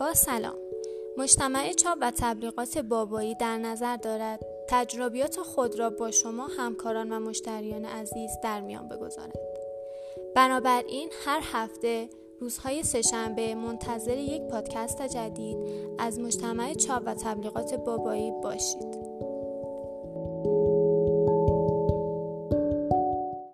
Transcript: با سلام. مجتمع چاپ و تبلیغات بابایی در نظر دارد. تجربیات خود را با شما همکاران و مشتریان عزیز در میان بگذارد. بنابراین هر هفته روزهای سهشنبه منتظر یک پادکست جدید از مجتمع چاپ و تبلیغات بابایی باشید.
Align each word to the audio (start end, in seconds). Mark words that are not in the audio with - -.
با 0.00 0.14
سلام. 0.14 0.56
مجتمع 1.16 1.72
چاپ 1.72 1.98
و 2.00 2.12
تبلیغات 2.16 2.78
بابایی 2.78 3.34
در 3.34 3.58
نظر 3.58 3.96
دارد. 3.96 4.40
تجربیات 4.68 5.36
خود 5.40 5.78
را 5.78 5.90
با 5.90 6.10
شما 6.10 6.46
همکاران 6.46 7.12
و 7.12 7.20
مشتریان 7.20 7.84
عزیز 7.84 8.30
در 8.42 8.60
میان 8.60 8.88
بگذارد. 8.88 9.38
بنابراین 10.36 11.08
هر 11.24 11.40
هفته 11.52 12.08
روزهای 12.40 12.82
سهشنبه 12.82 13.54
منتظر 13.54 14.16
یک 14.16 14.42
پادکست 14.42 15.02
جدید 15.02 15.58
از 15.98 16.20
مجتمع 16.20 16.74
چاپ 16.74 17.02
و 17.06 17.14
تبلیغات 17.14 17.74
بابایی 17.74 18.32
باشید. 18.42 19.29